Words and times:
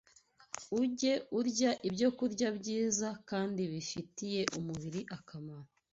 Ujye 0.81 1.13
urya 1.39 1.71
ibyokurya 1.87 2.47
byiza 2.59 3.07
kandi 3.29 3.61
bifitiye 3.73 4.41
umubiri 4.57 5.01
akamaro 5.17 5.67